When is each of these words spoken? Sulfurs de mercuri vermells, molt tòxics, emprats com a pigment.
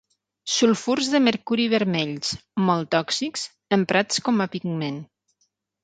Sulfurs 0.53 1.09
de 1.15 1.21
mercuri 1.25 1.67
vermells, 1.75 2.33
molt 2.71 2.91
tòxics, 2.99 3.47
emprats 3.81 4.23
com 4.29 4.47
a 4.47 4.53
pigment. 4.57 5.03